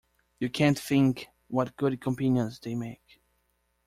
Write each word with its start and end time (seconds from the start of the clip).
You 0.39 0.49
can't 0.49 0.79
think 0.79 1.27
what 1.47 1.77
good 1.77 2.01
companions 2.01 2.57
they 2.59 2.73
make. 2.73 3.21